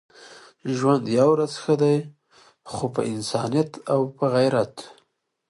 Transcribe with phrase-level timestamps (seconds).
[0.77, 1.97] ژوند يوه ورځ ښه دی
[2.71, 4.75] خو په انسانيت او په غيرت.